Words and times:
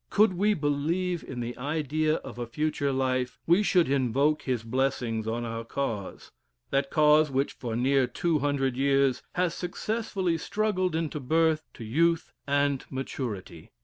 Could 0.09 0.33
we 0.33 0.55
believe 0.55 1.23
in 1.23 1.41
the 1.41 1.55
idea 1.59 2.15
of 2.15 2.39
a 2.39 2.47
future 2.47 2.91
life, 2.91 3.37
we 3.45 3.61
should 3.61 3.87
invoke 3.87 4.41
his 4.41 4.63
blessings 4.63 5.27
on 5.27 5.45
our 5.45 5.63
cause. 5.63 6.31
That 6.71 6.89
cause 6.89 7.29
which 7.29 7.53
for 7.53 7.75
near 7.75 8.07
two 8.07 8.39
hundred 8.39 8.75
years 8.75 9.21
has 9.35 9.53
successfully 9.53 10.39
struggled 10.39 10.95
into 10.95 11.19
birth, 11.19 11.61
to 11.75 11.83
youth, 11.83 12.33
and 12.47 12.83
maturity. 12.89 13.69